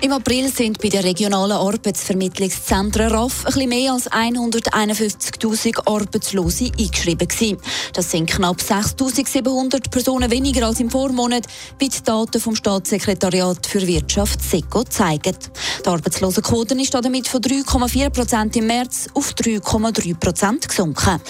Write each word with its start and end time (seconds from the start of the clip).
Im 0.00 0.12
April 0.12 0.48
sind 0.48 0.80
bei 0.80 0.90
den 0.90 1.00
regionalen 1.00 1.56
Arbeitsvermittlungszentren 1.56 3.10
RAF 3.10 3.42
bisschen 3.44 3.68
mehr 3.68 3.92
als 3.92 4.08
151.000 4.08 5.88
Arbeitslose 5.88 6.70
eingeschrieben 6.78 7.26
gewesen. 7.26 7.58
Das 7.94 8.12
sind 8.12 8.30
knapp 8.30 8.58
6.700 8.58 9.90
Personen 9.90 10.30
weniger 10.30 10.68
als 10.68 10.78
im 10.78 10.88
Vormonat, 10.88 11.48
wie 11.80 11.88
die 11.88 12.02
Daten 12.04 12.40
vom 12.40 12.54
Staatssekretariat 12.54 13.66
für 13.66 13.84
Wirtschaft 13.84 14.40
SECO 14.40 14.84
zeigen. 14.84 15.36
Die 15.84 15.88
Arbeitslosenquote 15.88 16.80
ist 16.80 16.94
damit 16.94 17.26
von 17.26 17.40
3,4 17.40 18.10
Prozent 18.10 18.54
im 18.54 18.68
März 18.68 19.08
auf 19.14 19.32
3,3 19.32 20.16
Prozent 20.16 20.68
gesunken. 20.68 21.20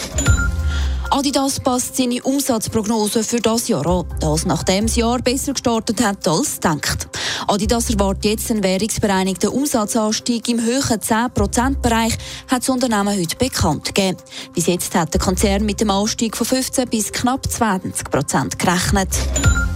Adidas 1.11 1.59
passt 1.61 1.97
seine 1.97 2.23
Umsatzprognose 2.23 3.25
für 3.25 3.41
das 3.41 3.69
Jahr 3.69 3.87
an. 3.87 4.05
Das 4.21 4.45
nachdem 4.45 4.87
das 4.87 4.97
Jahr 4.97 5.21
besser 5.21 5.53
gestartet 5.53 6.05
hat 6.05 6.29
als 6.29 6.57
gedacht. 6.57 7.09
Adidas 7.47 7.89
erwartet 7.89 8.27
jetzt 8.27 8.51
einen 8.51 8.63
währungsbereinigten 8.63 9.49
Umsatzanstieg 9.49 10.49
im 10.49 10.61
höheren 10.61 11.01
10%-Bereich, 11.01 12.13
hat 12.49 12.61
das 12.61 12.69
Unternehmen 12.69 13.19
heute 13.19 13.37
bekannt 13.37 13.87
gegeben. 13.87 14.19
Bis 14.55 14.67
jetzt 14.67 14.95
hat 14.95 15.15
der 15.15 15.21
Konzern 15.21 15.65
mit 15.65 15.81
dem 15.81 15.91
Anstieg 15.91 16.37
von 16.37 16.47
15 16.47 16.89
bis 16.89 17.11
knapp 17.11 17.47
20% 17.47 18.59
gerechnet. 18.59 19.68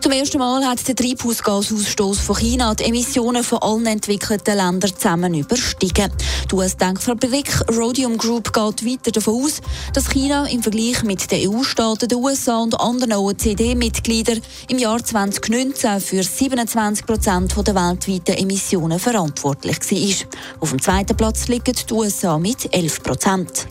Zum 0.00 0.12
ersten 0.12 0.38
Mal 0.38 0.66
hat 0.66 0.88
der 0.88 0.96
Treibhausgasausstoß 0.96 2.20
von 2.20 2.36
China 2.36 2.74
die 2.74 2.84
Emissionen 2.84 3.44
von 3.44 3.58
allen 3.58 3.86
entwickelten 3.86 4.56
Ländern 4.56 4.94
zusammen 4.94 5.34
überstiegen. 5.34 6.10
Die 6.50 6.54
US-Denkfabrik 6.54 7.68
Rhodium 7.76 8.16
Group 8.16 8.50
geht 8.50 8.86
weiter 8.86 9.10
davon 9.10 9.44
aus, 9.44 9.60
dass 9.92 10.08
China 10.08 10.46
im 10.46 10.62
Vergleich 10.62 11.02
mit 11.02 11.30
den 11.30 11.50
EU-Staaten, 11.50 12.08
den 12.08 12.16
USA 12.16 12.58
und 12.58 12.80
anderen 12.80 13.12
OECD-Mitgliedern 13.12 14.40
im 14.68 14.78
Jahr 14.78 15.04
2019 15.04 16.00
für 16.00 16.22
27 16.22 17.04
Prozent 17.04 17.54
der 17.54 17.74
weltweiten 17.74 18.38
Emissionen 18.38 18.98
verantwortlich 18.98 19.78
war. 19.78 20.60
Auf 20.60 20.70
dem 20.70 20.80
zweiten 20.80 21.16
Platz 21.16 21.48
liegen 21.48 21.74
die 21.74 21.92
USA 21.92 22.38
mit 22.38 22.74
11 22.74 23.02
Prozent. 23.02 23.66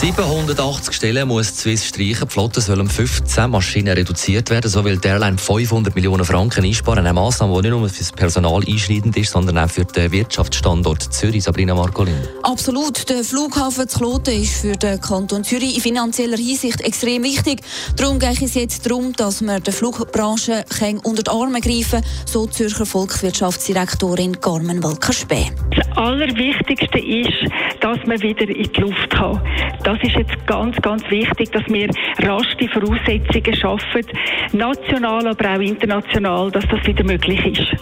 780 0.00 0.94
Stellen 0.94 1.28
muss 1.28 1.48
Swiss 1.48 1.86
streichen. 1.86 2.26
Die 2.26 2.32
Flotte 2.32 2.60
soll 2.62 2.80
um 2.80 2.88
15 2.88 3.50
Maschinen 3.50 3.92
reduziert 3.94 4.48
werden. 4.48 4.70
So 4.70 4.82
will 4.82 4.96
die 4.96 5.08
Airline 5.08 5.36
500 5.36 5.94
Millionen 5.94 6.24
Franken 6.24 6.64
einsparen. 6.64 7.00
Eine 7.00 7.12
Massnahme, 7.12 7.54
die 7.56 7.68
nicht 7.68 7.78
nur 7.78 7.88
für 7.88 7.98
das 7.98 8.10
Personal 8.12 8.62
einschneidend 8.66 9.16
ist, 9.18 9.32
sondern 9.32 9.58
auch 9.58 9.68
für 9.68 9.84
den 9.84 10.10
Wirtschaftsstandort 10.10 11.12
Zürich. 11.12 11.44
Sabrina 11.44 11.74
Marcolin. 11.74 12.14
Absolut. 12.42 13.10
Der 13.10 13.24
Flughafen 13.24 13.88
zu 13.88 13.98
Kloten 13.98 14.42
ist 14.42 14.54
für 14.54 14.72
den 14.72 15.00
Kanton 15.00 15.44
Zürich 15.44 15.76
in 15.76 15.82
finanzieller 15.82 16.38
Hinsicht 16.38 16.80
extrem 16.80 17.22
wichtig. 17.22 17.60
Darum 17.96 18.18
geht 18.18 18.40
es 18.40 18.54
jetzt 18.54 18.86
darum, 18.86 19.12
dass 19.12 19.42
wir 19.42 19.60
der 19.60 19.74
Flugbranche 19.74 20.64
unter 21.02 21.22
die 21.22 21.30
Arme 21.30 21.60
greifen 21.60 22.02
so 22.24 22.46
Zürcher 22.46 22.86
Volkswirtschaftsdirektorin 22.86 24.40
Carmen 24.40 24.82
Walker-Späh. 24.82 25.50
Das 25.90 25.96
Allerwichtigste 25.96 26.98
ist, 26.98 27.52
dass 27.80 27.98
man 28.06 28.20
wieder 28.20 28.48
in 28.48 28.70
die 28.72 28.80
Luft 28.80 29.10
kann. 29.10 29.40
Das 29.82 29.98
ist 30.02 30.14
jetzt 30.14 30.46
ganz, 30.46 30.76
ganz 30.82 31.02
wichtig, 31.10 31.50
dass 31.52 31.62
wir 31.68 31.88
rasch 32.18 32.56
die 32.60 32.68
Voraussetzungen 32.68 33.56
schaffen, 33.56 34.06
national, 34.52 35.26
aber 35.26 35.54
auch 35.54 35.60
international, 35.60 36.50
dass 36.50 36.64
das 36.70 36.86
wieder 36.86 37.04
möglich 37.04 37.44
ist. 37.44 37.80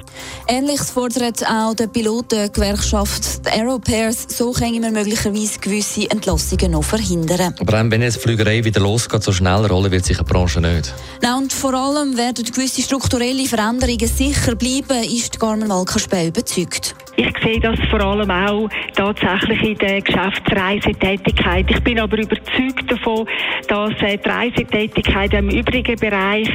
Ähnliches 0.48 0.90
fordert 0.90 1.44
auch 1.46 1.74
die 1.74 1.86
Pilotengewerkschaft 1.86 3.46
Aeropairs. 3.46 4.26
So 4.28 4.52
können 4.52 4.82
wir 4.82 4.90
möglicherweise 4.90 5.58
gewisse 5.58 6.10
Entlassungen 6.10 6.72
noch 6.72 6.84
verhindern. 6.84 7.54
Aber 7.60 7.90
wenn 7.90 8.02
jetzt 8.02 8.16
die 8.16 8.20
Flügerei 8.20 8.64
wieder 8.64 8.80
losgeht, 8.80 9.22
so 9.22 9.32
schnell 9.32 9.66
rollen 9.66 9.90
wird 9.90 10.04
sich 10.04 10.18
die 10.18 10.24
Branche 10.24 10.60
nicht. 10.60 10.94
Nein, 11.20 11.34
und 11.42 11.52
vor 11.52 11.74
allem 11.74 12.16
werden 12.16 12.44
gewisse 12.44 12.82
strukturelle 12.82 13.46
Veränderungen 13.46 14.06
sicher 14.06 14.54
bleiben, 14.54 15.04
ist 15.04 15.38
Carmen 15.38 15.68
Walkerspäh 15.68 16.28
überzeugt. 16.28 16.94
Ich 17.18 17.32
sehe 17.42 17.58
das 17.58 17.76
vor 17.90 18.00
allem 18.00 18.30
auch 18.30 18.68
tatsächlich 18.94 19.60
in 19.70 19.78
der 19.78 20.00
Geschäftsreisetätigkeit. 20.00 21.68
Ich 21.68 21.82
bin 21.82 21.98
aber 21.98 22.16
überzeugt 22.16 22.88
davon, 22.88 23.26
dass 23.66 23.90
äh, 24.02 24.16
die 24.18 24.28
Reisetätigkeit 24.28 25.34
im 25.34 25.50
übrigen 25.50 25.96
Bereich 25.98 26.48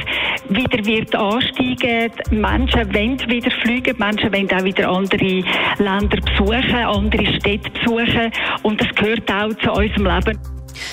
wieder 0.48 0.86
wird 0.86 1.14
ansteigen. 1.14 2.10
Die 2.30 2.34
Menschen 2.34 2.94
wollen 2.94 3.20
wieder 3.28 3.50
fliegen, 3.50 3.94
die 3.94 4.02
Menschen 4.02 4.32
wollen 4.32 4.50
auch 4.52 4.64
wieder 4.64 4.88
andere 4.88 5.44
Länder 5.76 6.16
besuchen, 6.22 6.74
andere 6.74 7.26
Städte 7.38 7.70
besuchen 7.70 8.32
und 8.62 8.80
das 8.80 8.88
gehört 8.94 9.30
auch 9.30 9.52
zu 9.62 9.70
unserem 9.70 10.06
Leben. 10.06 10.38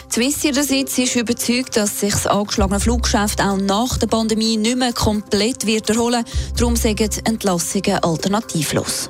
Swissia 0.09 0.51
der 0.51 0.63
Sitz 0.63 0.97
ist 0.97 1.15
überzeugt, 1.15 1.77
dass 1.77 2.01
sich 2.01 2.11
das 2.11 2.27
angeschlagene 2.27 2.81
Fluggeschäft 2.81 3.41
auch 3.41 3.55
nach 3.55 3.97
der 3.97 4.07
Pandemie 4.07 4.57
nicht 4.57 4.77
mehr 4.77 4.91
komplett 4.91 5.65
wird 5.65 5.89
erholen. 5.89 6.25
Darum 6.57 6.75
sagen 6.75 7.09
Entlassungen 7.23 8.03
alternativlos. 8.03 9.09